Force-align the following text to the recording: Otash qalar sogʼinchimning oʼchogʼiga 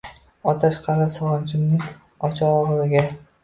Otash 0.51 0.79
qalar 0.87 1.11
sogʼinchimning 1.19 1.87
oʼchogʼiga 2.31 3.09